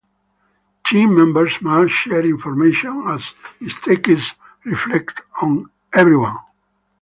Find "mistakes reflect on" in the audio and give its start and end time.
3.59-5.69